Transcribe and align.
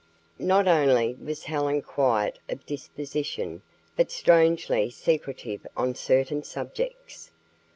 Not 0.39 0.67
only 0.67 1.13
was 1.23 1.43
Helen 1.43 1.83
quiet 1.83 2.39
of 2.49 2.65
disposition, 2.65 3.61
but 3.95 4.09
strangely 4.09 4.89
secretive 4.89 5.67
on 5.77 5.93
certain 5.93 6.41
subjects. 6.41 7.29